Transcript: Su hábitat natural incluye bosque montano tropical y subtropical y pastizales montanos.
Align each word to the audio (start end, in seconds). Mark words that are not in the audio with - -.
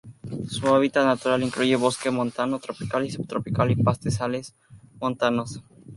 Su 0.49 0.65
hábitat 0.69 1.05
natural 1.05 1.43
incluye 1.43 1.75
bosque 1.75 2.09
montano 2.09 2.57
tropical 2.57 3.05
y 3.05 3.11
subtropical 3.11 3.69
y 3.69 3.75
pastizales 3.75 4.55
montanos. 4.99 5.61